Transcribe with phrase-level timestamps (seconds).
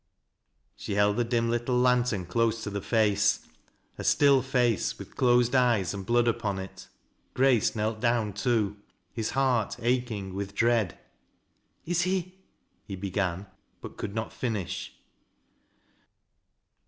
[0.75, 3.47] She heJd the dim little lantern close to the face,—
[3.99, 4.51] a stilJ IN TELE PIT.
[4.51, 6.87] 233 face with closed eyes, and blood upon it.
[7.35, 8.77] Grace knell down too,
[9.13, 10.97] his heart aching with dread."
[11.85, 12.39] Is he"
[12.87, 13.45] he began,
[13.79, 14.91] but could not finish.